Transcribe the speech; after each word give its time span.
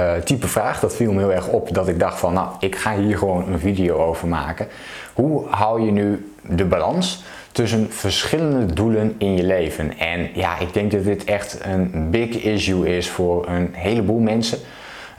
uh, 0.00 0.14
type 0.14 0.48
vraag. 0.48 0.80
Dat 0.80 0.94
viel 0.96 1.12
me 1.12 1.18
heel 1.18 1.32
erg 1.32 1.48
op 1.48 1.74
dat 1.74 1.88
ik 1.88 1.98
dacht 1.98 2.18
van 2.18 2.32
nou, 2.32 2.48
ik 2.60 2.76
ga 2.76 2.96
hier 2.96 3.18
gewoon 3.18 3.52
een 3.52 3.58
video 3.58 3.96
over 3.96 4.28
maken. 4.28 4.68
Hoe 5.14 5.46
hou 5.48 5.82
je 5.82 5.90
nu 5.90 6.32
de 6.42 6.64
balans 6.64 7.24
tussen 7.52 7.86
verschillende 7.90 8.72
doelen 8.72 9.14
in 9.18 9.36
je 9.36 9.42
leven. 9.42 9.98
En 9.98 10.28
ja, 10.34 10.58
ik 10.58 10.72
denk 10.72 10.90
dat 10.90 11.04
dit 11.04 11.24
echt 11.24 11.58
een 11.62 12.10
big 12.10 12.42
issue 12.42 12.96
is 12.96 13.08
voor 13.08 13.48
een 13.48 13.68
heleboel 13.72 14.18
mensen. 14.18 14.58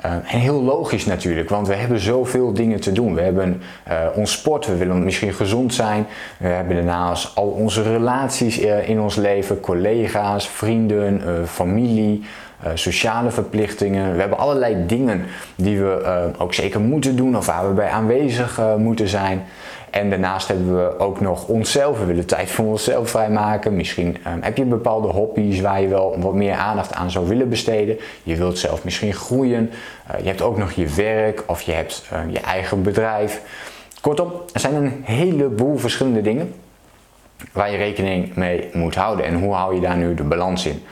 Uh, 0.06 0.12
en 0.12 0.40
heel 0.40 0.62
logisch 0.62 1.06
natuurlijk, 1.06 1.50
want 1.50 1.68
we 1.68 1.74
hebben 1.74 2.00
zoveel 2.00 2.54
dingen 2.54 2.80
te 2.80 2.92
doen. 2.92 3.16
We 3.16 3.22
hebben 3.22 3.62
uh, 3.90 3.96
ons 4.16 4.32
sport, 4.32 4.66
we 4.66 4.76
willen 4.76 5.04
misschien 5.04 5.34
gezond 5.34 5.74
zijn. 5.74 6.06
We 6.38 6.48
hebben 6.48 6.76
daarnaast 6.76 7.36
al 7.36 7.48
onze 7.48 7.82
relaties 7.82 8.58
in 8.86 9.00
ons 9.00 9.16
leven, 9.16 9.60
collega's, 9.60 10.48
vrienden, 10.48 11.22
familie, 11.48 12.24
sociale 12.74 13.32
verplichtingen. 13.32 14.14
We 14.14 14.20
hebben 14.20 14.38
allerlei 14.38 14.86
dingen 14.86 15.26
die 15.56 15.80
we 15.80 16.32
ook 16.38 16.54
zeker 16.54 16.80
moeten 16.80 17.16
doen 17.16 17.38
of 17.38 17.46
waar 17.46 17.68
we 17.68 17.74
bij 17.74 17.90
aanwezig 17.90 18.62
moeten 18.78 19.08
zijn. 19.08 19.44
En 19.90 20.10
daarnaast 20.10 20.48
hebben 20.48 20.76
we 20.76 21.00
ook 21.00 21.22
nog 21.22 21.48
onszelf. 21.48 22.00
We 22.00 22.06
willen 22.06 22.26
tijd 22.26 22.50
voor 22.50 22.66
onszelf 22.66 23.10
vrijmaken. 23.10 23.76
Misschien 23.76 24.18
um, 24.28 24.42
heb 24.42 24.58
je 24.58 24.66
bepaalde 24.66 25.08
hobby's 25.08 25.62
waar 25.62 25.82
je 25.82 25.88
wel 25.88 26.16
wat 26.20 26.34
meer 26.34 26.54
aandacht 26.54 26.94
aan 26.94 27.12
zou 27.12 27.28
willen 27.28 27.50
besteden. 27.50 27.98
Je 28.24 28.36
wilt 28.36 28.58
zelf 28.58 28.84
misschien 28.84 29.14
groeien. 29.14 29.70
Je 30.22 30.28
hebt 30.28 30.42
ook 30.42 30.58
nog 30.58 30.72
je 30.72 30.88
werk 30.88 31.44
of 31.48 31.62
je 31.62 31.72
hebt 31.72 32.10
je 32.32 32.40
eigen 32.40 32.84
bedrijf. 32.84 33.42
Kortom, 34.02 34.32
er 34.54 34.60
zijn 34.60 34.76
een 34.76 35.02
heleboel 35.04 35.78
verschillende 35.78 36.22
dingen 36.22 36.54
waar 37.52 37.72
je 37.72 37.78
rekening 37.78 38.36
mee 38.36 38.70
moet 38.74 38.96
houden. 38.96 39.26
En 39.26 39.40
hoe 39.40 39.54
hou 39.54 39.76
je 39.76 39.82
daar 39.82 39.98
nu 39.98 40.14
de 40.14 40.24
balans 40.24 40.66
in? 40.66 40.84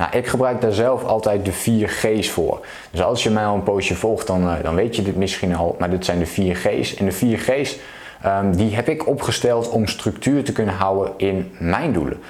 Nou, 0.00 0.16
ik 0.16 0.26
gebruik 0.26 0.60
daar 0.60 0.72
zelf 0.72 1.04
altijd 1.04 1.44
de 1.44 1.52
4 1.52 1.88
G's 1.88 2.30
voor. 2.30 2.66
Dus 2.90 3.02
als 3.02 3.22
je 3.22 3.30
mij 3.30 3.44
al 3.44 3.54
een 3.54 3.62
poosje 3.62 3.94
volgt, 3.94 4.26
dan, 4.26 4.42
uh, 4.42 4.54
dan 4.62 4.74
weet 4.74 4.96
je 4.96 5.02
dit 5.02 5.16
misschien 5.16 5.56
al. 5.56 5.76
Maar 5.78 5.90
dit 5.90 6.04
zijn 6.04 6.18
de 6.18 6.26
4 6.26 6.56
G's. 6.56 6.94
En 6.94 7.04
de 7.04 7.12
4 7.12 7.38
G's 7.38 7.78
Um, 8.26 8.56
die 8.56 8.74
heb 8.74 8.88
ik 8.88 9.06
opgesteld 9.06 9.68
om 9.68 9.86
structuur 9.86 10.44
te 10.44 10.52
kunnen 10.52 10.74
houden 10.74 11.12
in 11.16 11.52
mijn 11.58 11.92
doelen. 11.92 12.20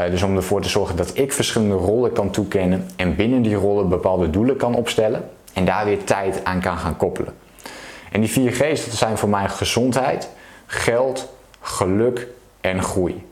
Uh, 0.00 0.10
dus 0.10 0.22
om 0.22 0.36
ervoor 0.36 0.60
te 0.60 0.68
zorgen 0.68 0.96
dat 0.96 1.10
ik 1.14 1.32
verschillende 1.32 1.74
rollen 1.74 2.12
kan 2.12 2.30
toekennen 2.30 2.88
en 2.96 3.16
binnen 3.16 3.42
die 3.42 3.54
rollen 3.54 3.88
bepaalde 3.88 4.30
doelen 4.30 4.56
kan 4.56 4.74
opstellen 4.74 5.28
en 5.52 5.64
daar 5.64 5.84
weer 5.84 6.04
tijd 6.04 6.44
aan 6.44 6.60
kan 6.60 6.76
gaan 6.76 6.96
koppelen. 6.96 7.34
En 8.12 8.20
die 8.20 8.30
vier 8.30 8.52
G's 8.52 8.84
dat 8.84 8.94
zijn 8.94 9.18
voor 9.18 9.28
mij 9.28 9.48
gezondheid, 9.48 10.28
geld, 10.66 11.32
geluk 11.60 12.26
en 12.60 12.82
groei. 12.82 13.24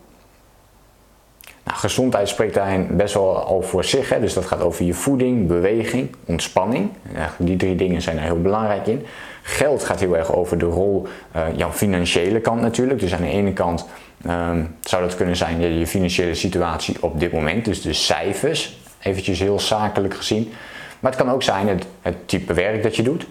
Nou, 1.69 1.81
gezondheid 1.81 2.29
spreekt 2.29 2.55
daarin 2.55 2.87
best 2.91 3.15
wel 3.15 3.45
al 3.45 3.63
voor 3.63 3.85
zich. 3.85 4.09
Hè? 4.09 4.21
Dus 4.21 4.35
dat 4.35 4.47
gaat 4.47 4.61
over 4.61 4.85
je 4.85 4.95
voeding, 4.95 5.47
beweging, 5.47 6.15
ontspanning. 6.25 6.91
die 7.37 7.57
drie 7.57 7.75
dingen 7.75 8.03
zijn 8.03 8.17
er 8.17 8.23
heel 8.23 8.41
belangrijk 8.41 8.87
in. 8.87 9.07
Geld 9.43 9.85
gaat 9.85 10.01
heel 10.01 10.17
erg 10.17 10.33
over 10.35 10.59
de 10.59 10.65
rol, 10.65 11.07
uh, 11.37 11.43
jouw 11.57 11.73
financiële 11.73 12.41
kant 12.41 12.61
natuurlijk. 12.61 13.01
Dus 13.01 13.15
aan 13.15 13.21
de 13.21 13.29
ene 13.29 13.53
kant 13.53 13.87
um, 14.27 14.77
zou 14.81 15.03
dat 15.03 15.17
kunnen 15.17 15.37
zijn 15.37 15.61
je, 15.61 15.79
je 15.79 15.87
financiële 15.87 16.35
situatie 16.35 16.97
op 17.01 17.21
dit 17.21 17.33
moment. 17.33 17.65
Dus 17.65 17.83
de 17.83 17.93
cijfers, 17.93 18.79
eventjes 19.03 19.39
heel 19.39 19.61
zakelijk 19.61 20.15
gezien. 20.15 20.53
Maar 21.01 21.13
het 21.13 21.21
kan 21.21 21.31
ook 21.31 21.43
zijn 21.43 21.69
het, 21.69 21.87
het 22.03 22.29
type 22.29 22.55
werk 22.55 22.83
dat 22.83 22.97
je 22.97 23.03
doet. 23.03 23.27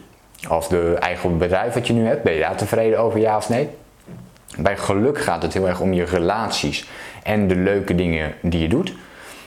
Of 0.49 0.67
de 0.67 0.95
eigen 0.99 1.38
bedrijf 1.38 1.73
wat 1.73 1.88
je 1.88 1.93
nu 1.93 2.05
hebt. 2.05 2.23
Ben 2.23 2.33
je 2.33 2.39
daar 2.39 2.55
tevreden 2.55 2.99
over, 2.99 3.19
ja 3.19 3.38
of 3.38 3.49
nee? 3.49 3.69
Bij 4.58 4.77
geluk 4.77 5.19
gaat 5.19 5.42
het 5.42 5.54
heel 5.54 5.67
erg 5.67 5.80
om 5.80 5.93
je 5.93 6.04
relaties 6.04 6.87
en 7.27 7.48
de 7.48 7.55
leuke 7.55 7.95
dingen 7.95 8.33
die 8.42 8.61
je 8.61 8.67
doet. 8.67 8.93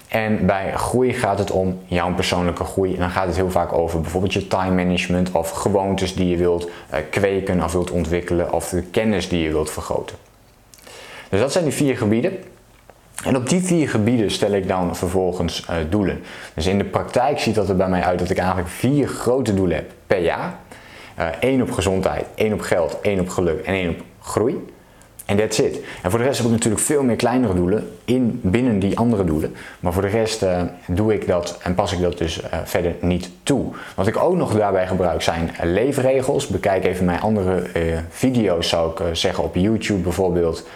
En 0.09 0.47
bij 0.47 0.73
groei 0.73 1.13
gaat 1.13 1.39
het 1.39 1.51
om 1.51 1.79
jouw 1.87 2.15
persoonlijke 2.15 2.65
groei. 2.65 2.95
En 2.95 3.01
dan 3.01 3.11
gaat 3.11 3.27
het 3.27 3.37
heel 3.37 3.51
vaak 3.51 3.73
over 3.73 4.01
bijvoorbeeld 4.01 4.33
je 4.33 4.47
time 4.47 4.85
management 4.85 5.31
of 5.31 5.51
gewoontes 5.51 6.15
die 6.15 6.29
je 6.29 6.37
wilt 6.37 6.65
uh, 6.65 6.99
kweken 7.11 7.63
of 7.63 7.73
wilt 7.73 7.91
ontwikkelen 7.91 8.53
of 8.53 8.69
de 8.69 8.83
kennis 8.83 9.29
die 9.29 9.43
je 9.43 9.51
wilt 9.51 9.71
vergroten. 9.71 10.17
Dus 11.29 11.41
dat 11.41 11.53
zijn 11.53 11.65
die 11.65 11.73
vier 11.73 11.97
gebieden. 11.97 12.39
En 13.25 13.37
op 13.37 13.49
die 13.49 13.63
vier 13.63 13.89
gebieden 13.89 14.31
stel 14.31 14.53
ik 14.53 14.69
dan 14.69 14.97
vervolgens 14.97 15.67
uh, 15.71 15.77
doelen. 15.91 16.23
Dus 16.55 16.67
in 16.67 16.79
de 16.79 16.85
praktijk 16.85 17.39
ziet 17.39 17.55
dat 17.55 17.69
er 17.69 17.77
bij 17.77 17.89
mij 17.89 18.03
uit 18.03 18.19
dat 18.19 18.31
ik 18.31 18.39
eigenlijk 18.39 18.69
vier 18.69 19.09
grote 19.09 19.55
doelen 19.55 19.77
heb 19.77 19.91
per 20.07 20.23
jaar. 20.23 20.55
Eén 21.41 21.57
uh, 21.57 21.63
op 21.63 21.71
gezondheid, 21.71 22.27
één 22.35 22.53
op 22.53 22.61
geld, 22.61 23.01
één 23.01 23.21
op 23.21 23.29
geluk 23.29 23.65
en 23.65 23.75
één 23.75 23.89
op 23.89 24.01
groei. 24.21 24.65
En 25.31 25.37
that's 25.37 25.59
it. 25.59 25.81
En 26.03 26.11
voor 26.11 26.19
de 26.19 26.25
rest 26.25 26.39
heb 26.39 26.47
ik 26.47 26.53
natuurlijk 26.53 26.83
veel 26.83 27.03
meer 27.03 27.17
kleinere 27.17 27.55
doelen 27.55 27.91
in, 28.05 28.41
binnen 28.43 28.79
die 28.79 28.99
andere 28.99 29.25
doelen. 29.25 29.55
Maar 29.81 29.93
voor 29.93 30.03
de 30.03 30.09
rest 30.09 30.43
uh, 30.43 30.63
doe 30.87 31.15
ik 31.15 31.27
dat 31.27 31.59
en 31.63 31.75
pas 31.75 31.93
ik 31.93 32.01
dat 32.01 32.19
dus 32.19 32.43
uh, 32.43 32.47
verder 32.65 32.95
niet 33.01 33.31
toe. 33.43 33.65
Wat 33.95 34.07
ik 34.07 34.17
ook 34.17 34.37
nog 34.37 34.55
daarbij 34.55 34.87
gebruik 34.87 35.23
zijn 35.23 35.51
leefregels. 35.63 36.47
Bekijk 36.47 36.85
even 36.85 37.05
mijn 37.05 37.21
andere 37.21 37.63
video's 38.09 38.69
zou 38.69 38.91
ik 38.91 39.17
zeggen 39.17 39.45
op 39.45 39.55
YouTube 39.55 40.03
bijvoorbeeld. 40.03 40.69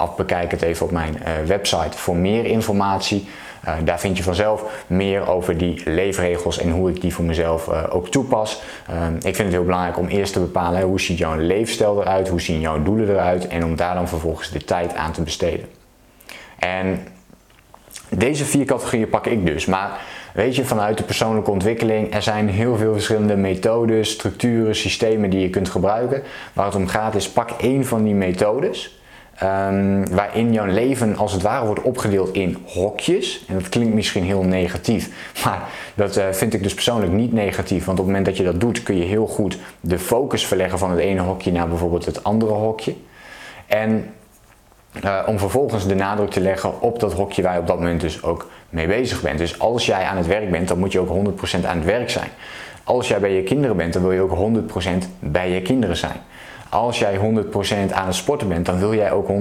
Of 0.00 0.16
bekijk 0.16 0.50
het 0.50 0.62
even 0.62 0.86
op 0.86 0.92
mijn 0.92 1.18
website 1.46 1.98
voor 1.98 2.16
meer 2.16 2.44
informatie. 2.44 3.28
Uh, 3.66 3.74
daar 3.84 4.00
vind 4.00 4.16
je 4.16 4.22
vanzelf 4.22 4.84
meer 4.86 5.28
over 5.28 5.58
die 5.58 5.82
leefregels 5.84 6.58
en 6.58 6.70
hoe 6.70 6.90
ik 6.90 7.00
die 7.00 7.14
voor 7.14 7.24
mezelf 7.24 7.68
ook 7.68 8.08
toepas. 8.08 8.62
Uh, 8.90 9.06
ik 9.16 9.34
vind 9.34 9.38
het 9.38 9.52
heel 9.52 9.64
belangrijk 9.64 9.98
om 9.98 10.06
eerst 10.06 10.32
te 10.32 10.40
bepalen 10.40 10.82
hoe 10.82 11.00
ziet 11.00 11.18
jouw 11.18 11.36
leefstijl 11.36 12.00
eruit, 12.00 12.28
hoe 12.28 12.40
zien 12.40 12.60
jouw 12.60 12.82
doelen 12.82 13.08
eruit 13.08 13.46
en 13.46 13.64
om 13.64 13.76
daar 13.76 13.94
dan 13.94 14.08
vervolgens 14.08 14.50
de 14.50 14.64
tijd 14.64 14.94
aan 14.94 15.12
te 15.12 15.22
besteden. 15.22 15.66
En 16.58 17.06
deze 18.08 18.44
vier 18.44 18.64
categorieën 18.64 19.08
pak 19.08 19.26
ik 19.26 19.46
dus, 19.46 19.66
maar 19.66 20.00
weet 20.34 20.56
je 20.56 20.64
vanuit 20.64 20.98
de 20.98 21.04
persoonlijke 21.04 21.50
ontwikkeling, 21.50 22.14
er 22.14 22.22
zijn 22.22 22.48
heel 22.48 22.76
veel 22.76 22.92
verschillende 22.92 23.36
methodes, 23.36 24.10
structuren, 24.10 24.74
systemen 24.74 25.30
die 25.30 25.40
je 25.40 25.50
kunt 25.50 25.68
gebruiken. 25.68 26.22
Waar 26.52 26.66
het 26.66 26.74
om 26.74 26.86
gaat 26.86 27.14
is 27.14 27.28
pak 27.28 27.50
één 27.50 27.84
van 27.84 28.04
die 28.04 28.14
methodes 28.14 28.98
Um, 29.42 30.14
waarin 30.14 30.52
jouw 30.52 30.66
leven 30.66 31.16
als 31.16 31.32
het 31.32 31.42
ware 31.42 31.66
wordt 31.66 31.82
opgedeeld 31.82 32.34
in 32.34 32.56
hokjes. 32.66 33.44
En 33.48 33.54
dat 33.54 33.68
klinkt 33.68 33.94
misschien 33.94 34.24
heel 34.24 34.42
negatief, 34.42 35.08
maar 35.44 35.62
dat 35.94 36.16
uh, 36.16 36.24
vind 36.30 36.54
ik 36.54 36.62
dus 36.62 36.74
persoonlijk 36.74 37.12
niet 37.12 37.32
negatief. 37.32 37.84
Want 37.84 37.98
op 37.98 38.04
het 38.04 38.14
moment 38.14 38.24
dat 38.24 38.36
je 38.36 38.52
dat 38.52 38.60
doet, 38.60 38.82
kun 38.82 38.96
je 38.96 39.04
heel 39.04 39.26
goed 39.26 39.58
de 39.80 39.98
focus 39.98 40.46
verleggen 40.46 40.78
van 40.78 40.90
het 40.90 40.98
ene 40.98 41.20
hokje 41.20 41.52
naar 41.52 41.68
bijvoorbeeld 41.68 42.04
het 42.04 42.24
andere 42.24 42.52
hokje. 42.52 42.94
En 43.66 44.14
uh, 45.04 45.22
om 45.26 45.38
vervolgens 45.38 45.86
de 45.86 45.94
nadruk 45.94 46.30
te 46.30 46.40
leggen 46.40 46.80
op 46.80 47.00
dat 47.00 47.12
hokje 47.12 47.42
waar 47.42 47.54
je 47.54 47.60
op 47.60 47.66
dat 47.66 47.78
moment 47.78 48.00
dus 48.00 48.22
ook 48.22 48.50
mee 48.68 48.86
bezig 48.86 49.22
bent. 49.22 49.38
Dus 49.38 49.58
als 49.58 49.86
jij 49.86 50.04
aan 50.04 50.16
het 50.16 50.26
werk 50.26 50.50
bent, 50.50 50.68
dan 50.68 50.78
moet 50.78 50.92
je 50.92 51.00
ook 51.00 51.28
100% 51.62 51.66
aan 51.66 51.76
het 51.76 51.84
werk 51.84 52.10
zijn. 52.10 52.28
Als 52.84 53.08
jij 53.08 53.20
bij 53.20 53.34
je 53.34 53.42
kinderen 53.42 53.76
bent, 53.76 53.92
dan 53.92 54.02
wil 54.02 54.12
je 54.12 54.20
ook 54.20 54.52
100% 55.04 55.08
bij 55.18 55.50
je 55.50 55.62
kinderen 55.62 55.96
zijn 55.96 56.20
als 56.74 56.98
jij 56.98 57.16
100% 57.16 57.92
aan 57.92 58.06
het 58.06 58.14
sporten 58.14 58.48
bent, 58.48 58.66
dan 58.66 58.78
wil 58.78 58.94
jij 58.94 59.12
ook 59.12 59.28
100% 59.28 59.32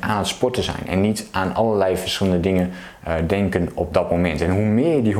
aan 0.00 0.18
het 0.18 0.26
sporten 0.26 0.62
zijn. 0.62 0.86
En 0.86 1.00
niet 1.00 1.26
aan 1.30 1.54
allerlei 1.54 1.96
verschillende 1.96 2.40
dingen 2.40 2.70
uh, 3.08 3.14
denken 3.26 3.68
op 3.74 3.94
dat 3.94 4.10
moment. 4.10 4.40
En 4.40 4.50
hoe 4.50 4.64
meer 4.64 4.96
je 4.96 5.02
die 5.02 5.14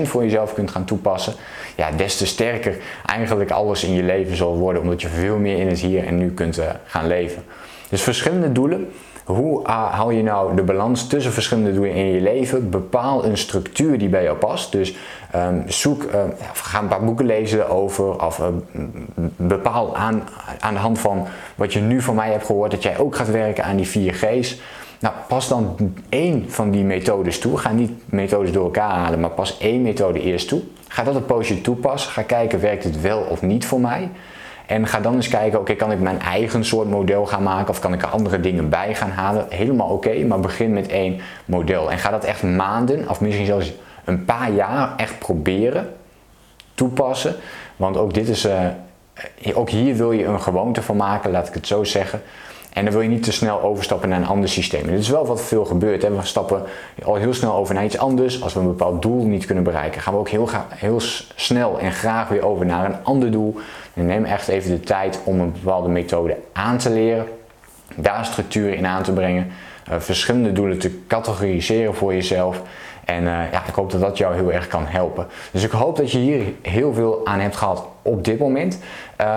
100% 0.00 0.02
voor 0.02 0.22
jezelf 0.22 0.54
kunt 0.54 0.70
gaan 0.70 0.84
toepassen, 0.84 1.34
ja, 1.76 1.90
des 1.90 2.16
te 2.16 2.26
sterker 2.26 2.76
eigenlijk 3.06 3.50
alles 3.50 3.84
in 3.84 3.92
je 3.92 4.02
leven 4.02 4.36
zal 4.36 4.56
worden. 4.56 4.82
Omdat 4.82 5.02
je 5.02 5.08
veel 5.08 5.36
meer 5.36 5.58
in 5.58 5.68
het 5.68 5.78
hier 5.78 6.06
en 6.06 6.18
nu 6.18 6.30
kunt 6.30 6.58
uh, 6.58 6.64
gaan 6.84 7.06
leven. 7.06 7.42
Dus 7.88 8.02
verschillende 8.02 8.52
doelen. 8.52 8.88
Hoe 9.26 9.60
hou 9.68 10.14
je 10.14 10.22
nou 10.22 10.56
de 10.56 10.62
balans 10.62 11.06
tussen 11.06 11.32
verschillende 11.32 11.74
doelen 11.74 11.94
in 11.94 12.06
je 12.06 12.20
leven? 12.20 12.70
Bepaal 12.70 13.24
een 13.24 13.38
structuur 13.38 13.98
die 13.98 14.08
bij 14.08 14.22
jou 14.22 14.36
past. 14.36 14.72
Dus 14.72 14.94
um, 15.34 15.64
zoek, 15.66 16.02
uh, 16.02 16.10
ga 16.52 16.80
een 16.80 16.88
paar 16.88 17.04
boeken 17.04 17.26
lezen 17.26 17.68
over, 17.68 18.24
of 18.24 18.38
uh, 18.38 18.46
bepaal 19.36 19.96
aan, 19.96 20.22
aan 20.60 20.74
de 20.74 20.80
hand 20.80 20.98
van 20.98 21.26
wat 21.54 21.72
je 21.72 21.80
nu 21.80 22.00
van 22.02 22.14
mij 22.14 22.30
hebt 22.30 22.46
gehoord, 22.46 22.70
dat 22.70 22.82
jij 22.82 22.98
ook 22.98 23.16
gaat 23.16 23.30
werken 23.30 23.64
aan 23.64 23.76
die 23.76 23.86
4 23.86 24.14
G's. 24.14 24.60
Nou, 24.98 25.14
pas 25.28 25.48
dan 25.48 25.76
één 26.08 26.50
van 26.50 26.70
die 26.70 26.84
methodes 26.84 27.38
toe. 27.38 27.58
Ga 27.58 27.72
niet 27.72 27.92
methodes 28.04 28.52
door 28.52 28.64
elkaar 28.64 28.90
halen, 28.90 29.20
maar 29.20 29.30
pas 29.30 29.58
één 29.58 29.82
methode 29.82 30.20
eerst 30.20 30.48
toe. 30.48 30.62
Ga 30.88 31.02
dat 31.02 31.14
een 31.14 31.26
poosje 31.26 31.60
toepassen. 31.60 32.12
Ga 32.12 32.22
kijken, 32.22 32.60
werkt 32.60 32.84
het 32.84 33.00
wel 33.00 33.20
of 33.20 33.42
niet 33.42 33.66
voor 33.66 33.80
mij? 33.80 34.10
En 34.66 34.86
ga 34.86 35.00
dan 35.00 35.14
eens 35.14 35.28
kijken, 35.28 35.60
oké, 35.60 35.74
kan 35.74 35.92
ik 35.92 36.00
mijn 36.00 36.20
eigen 36.20 36.64
soort 36.64 36.88
model 36.88 37.26
gaan 37.26 37.42
maken 37.42 37.68
of 37.68 37.78
kan 37.78 37.92
ik 37.92 38.02
er 38.02 38.08
andere 38.08 38.40
dingen 38.40 38.68
bij 38.68 38.94
gaan 38.94 39.10
halen? 39.10 39.46
Helemaal 39.48 39.88
oké, 39.88 40.24
maar 40.24 40.40
begin 40.40 40.72
met 40.72 40.88
één 40.88 41.20
model. 41.44 41.90
En 41.90 41.98
ga 41.98 42.10
dat 42.10 42.24
echt 42.24 42.42
maanden 42.42 43.08
of 43.08 43.20
misschien 43.20 43.46
zelfs 43.46 43.72
een 44.04 44.24
paar 44.24 44.50
jaar 44.50 44.92
echt 44.96 45.18
proberen, 45.18 45.92
toepassen. 46.74 47.34
Want 47.76 47.96
ook 47.96 48.14
dit 48.14 48.28
is, 48.28 48.46
uh, 48.46 48.60
ook 49.54 49.70
hier 49.70 49.94
wil 49.96 50.12
je 50.12 50.24
een 50.24 50.40
gewoonte 50.40 50.82
van 50.82 50.96
maken, 50.96 51.30
laat 51.30 51.48
ik 51.48 51.54
het 51.54 51.66
zo 51.66 51.84
zeggen. 51.84 52.22
En 52.76 52.84
dan 52.84 52.92
wil 52.92 53.02
je 53.02 53.08
niet 53.08 53.22
te 53.22 53.32
snel 53.32 53.62
overstappen 53.62 54.08
naar 54.08 54.20
een 54.20 54.26
ander 54.26 54.48
systeem. 54.48 54.86
dit 54.86 54.98
is 54.98 55.08
wel 55.08 55.26
wat 55.26 55.42
veel 55.42 55.64
gebeurt. 55.64 56.02
We 56.02 56.18
stappen 56.22 56.62
al 57.04 57.14
heel 57.14 57.34
snel 57.34 57.54
over 57.54 57.74
naar 57.74 57.84
iets 57.84 57.98
anders. 57.98 58.42
Als 58.42 58.54
we 58.54 58.60
een 58.60 58.66
bepaald 58.66 59.02
doel 59.02 59.24
niet 59.24 59.46
kunnen 59.46 59.64
bereiken, 59.64 60.00
gaan 60.00 60.12
we 60.12 60.18
ook 60.18 60.28
heel, 60.28 60.48
heel 60.68 61.00
snel 61.34 61.78
en 61.78 61.92
graag 61.92 62.28
weer 62.28 62.44
over 62.44 62.66
naar 62.66 62.84
een 62.84 63.04
ander 63.04 63.30
doel. 63.30 63.56
En 63.94 64.06
neem 64.06 64.24
echt 64.24 64.48
even 64.48 64.70
de 64.70 64.80
tijd 64.80 65.20
om 65.24 65.40
een 65.40 65.52
bepaalde 65.52 65.88
methode 65.88 66.36
aan 66.52 66.78
te 66.78 66.90
leren. 66.90 67.26
Daar 67.94 68.24
structuur 68.24 68.74
in 68.74 68.86
aan 68.86 69.02
te 69.02 69.12
brengen. 69.12 69.46
Uh, 69.90 69.94
verschillende 69.98 70.52
doelen 70.52 70.78
te 70.78 71.00
categoriseren 71.06 71.94
voor 71.94 72.14
jezelf. 72.14 72.62
En 73.04 73.22
uh, 73.22 73.52
ja, 73.52 73.66
ik 73.66 73.74
hoop 73.74 73.90
dat 73.90 74.00
dat 74.00 74.18
jou 74.18 74.34
heel 74.34 74.52
erg 74.52 74.66
kan 74.66 74.86
helpen. 74.86 75.26
Dus 75.50 75.62
ik 75.62 75.70
hoop 75.70 75.96
dat 75.96 76.12
je 76.12 76.18
hier 76.18 76.42
heel 76.62 76.92
veel 76.92 77.20
aan 77.24 77.40
hebt 77.40 77.56
gehad 77.56 77.86
op 78.02 78.24
dit 78.24 78.38
moment. 78.38 78.78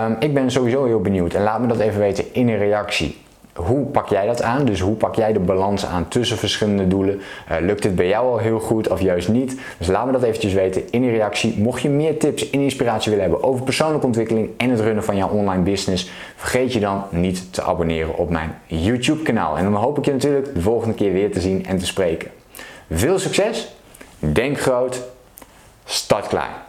Um, 0.04 0.16
ik 0.18 0.34
ben 0.34 0.50
sowieso 0.50 0.84
heel 0.84 1.00
benieuwd 1.00 1.34
en 1.34 1.42
laat 1.42 1.60
me 1.60 1.66
dat 1.66 1.78
even 1.78 2.00
weten 2.00 2.34
in 2.34 2.48
een 2.48 2.58
reactie 2.58 3.28
hoe 3.66 3.84
pak 3.84 4.08
jij 4.08 4.26
dat 4.26 4.42
aan? 4.42 4.64
Dus 4.64 4.80
hoe 4.80 4.94
pak 4.94 5.14
jij 5.14 5.32
de 5.32 5.38
balans 5.38 5.86
aan 5.86 6.08
tussen 6.08 6.36
verschillende 6.36 6.88
doelen? 6.88 7.20
Uh, 7.50 7.56
lukt 7.60 7.84
het 7.84 7.94
bij 7.94 8.08
jou 8.08 8.26
al 8.26 8.38
heel 8.38 8.60
goed 8.60 8.88
of 8.88 9.00
juist 9.00 9.28
niet? 9.28 9.60
Dus 9.78 9.86
laat 9.86 10.06
me 10.06 10.12
dat 10.12 10.22
eventjes 10.22 10.52
weten 10.52 10.82
in 10.90 11.02
de 11.02 11.10
reactie. 11.10 11.58
Mocht 11.58 11.82
je 11.82 11.88
meer 11.88 12.18
tips 12.18 12.50
en 12.50 12.60
inspiratie 12.60 13.10
willen 13.10 13.28
hebben 13.28 13.48
over 13.48 13.64
persoonlijke 13.64 14.06
ontwikkeling 14.06 14.50
en 14.56 14.70
het 14.70 14.80
runnen 14.80 15.04
van 15.04 15.16
jouw 15.16 15.28
online 15.28 15.62
business, 15.62 16.10
vergeet 16.36 16.72
je 16.72 16.80
dan 16.80 17.04
niet 17.10 17.52
te 17.52 17.62
abonneren 17.62 18.16
op 18.16 18.30
mijn 18.30 18.58
YouTube 18.66 19.22
kanaal. 19.22 19.56
En 19.56 19.64
dan 19.64 19.74
hoop 19.74 19.98
ik 19.98 20.04
je 20.04 20.12
natuurlijk 20.12 20.54
de 20.54 20.60
volgende 20.60 20.94
keer 20.94 21.12
weer 21.12 21.32
te 21.32 21.40
zien 21.40 21.66
en 21.66 21.78
te 21.78 21.86
spreken. 21.86 22.30
Veel 22.90 23.18
succes, 23.18 23.74
denk 24.18 24.60
groot, 24.60 25.02
start 25.84 26.26
klein. 26.26 26.68